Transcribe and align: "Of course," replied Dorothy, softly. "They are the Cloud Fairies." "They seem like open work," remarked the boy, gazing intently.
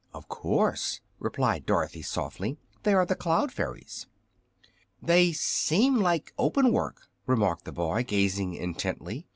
"Of 0.15 0.27
course," 0.27 0.99
replied 1.19 1.67
Dorothy, 1.67 2.01
softly. 2.01 2.57
"They 2.81 2.95
are 2.95 3.05
the 3.05 3.13
Cloud 3.13 3.51
Fairies." 3.51 4.07
"They 4.99 5.31
seem 5.31 5.97
like 5.97 6.33
open 6.39 6.71
work," 6.73 7.07
remarked 7.27 7.65
the 7.65 7.71
boy, 7.71 8.03
gazing 8.03 8.55
intently. 8.55 9.27